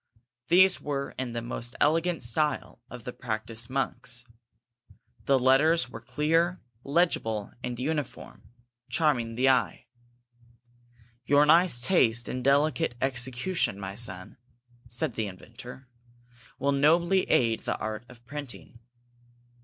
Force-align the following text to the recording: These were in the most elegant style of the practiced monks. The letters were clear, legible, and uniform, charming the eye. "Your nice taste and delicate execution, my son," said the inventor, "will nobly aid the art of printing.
These 0.47 0.81
were 0.81 1.13
in 1.19 1.33
the 1.33 1.43
most 1.43 1.75
elegant 1.79 2.23
style 2.23 2.81
of 2.89 3.03
the 3.03 3.13
practiced 3.13 3.69
monks. 3.69 4.25
The 5.25 5.37
letters 5.37 5.89
were 5.91 6.01
clear, 6.01 6.59
legible, 6.83 7.51
and 7.63 7.79
uniform, 7.79 8.41
charming 8.89 9.35
the 9.35 9.49
eye. 9.49 9.85
"Your 11.25 11.45
nice 11.45 11.79
taste 11.79 12.27
and 12.27 12.43
delicate 12.43 12.95
execution, 12.99 13.79
my 13.79 13.93
son," 13.93 14.37
said 14.89 15.13
the 15.13 15.27
inventor, 15.27 15.87
"will 16.57 16.71
nobly 16.71 17.29
aid 17.29 17.59
the 17.59 17.77
art 17.77 18.03
of 18.09 18.25
printing. 18.25 18.79